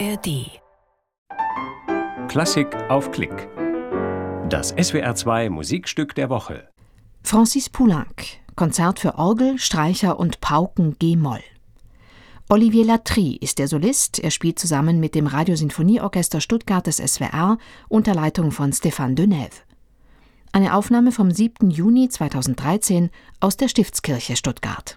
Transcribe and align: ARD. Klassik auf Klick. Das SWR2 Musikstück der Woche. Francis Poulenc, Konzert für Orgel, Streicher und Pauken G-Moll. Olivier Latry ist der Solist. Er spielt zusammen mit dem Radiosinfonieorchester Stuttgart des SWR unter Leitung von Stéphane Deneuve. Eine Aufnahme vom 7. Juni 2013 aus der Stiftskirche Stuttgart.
ARD. 0.00 0.60
Klassik 2.28 2.74
auf 2.88 3.12
Klick. 3.12 3.48
Das 4.48 4.74
SWR2 4.74 5.50
Musikstück 5.50 6.14
der 6.14 6.30
Woche. 6.30 6.68
Francis 7.22 7.68
Poulenc, 7.68 8.38
Konzert 8.56 8.98
für 8.98 9.16
Orgel, 9.16 9.58
Streicher 9.58 10.18
und 10.18 10.40
Pauken 10.40 10.96
G-Moll. 10.98 11.42
Olivier 12.48 12.84
Latry 12.84 13.38
ist 13.40 13.58
der 13.58 13.68
Solist. 13.68 14.18
Er 14.18 14.30
spielt 14.30 14.58
zusammen 14.58 14.98
mit 14.98 15.14
dem 15.14 15.26
Radiosinfonieorchester 15.26 16.40
Stuttgart 16.40 16.86
des 16.86 16.96
SWR 16.96 17.58
unter 17.88 18.14
Leitung 18.14 18.50
von 18.50 18.72
Stéphane 18.72 19.14
Deneuve. 19.14 19.62
Eine 20.50 20.74
Aufnahme 20.74 21.12
vom 21.12 21.30
7. 21.30 21.70
Juni 21.70 22.08
2013 22.08 23.10
aus 23.40 23.56
der 23.56 23.68
Stiftskirche 23.68 24.36
Stuttgart. 24.36 24.96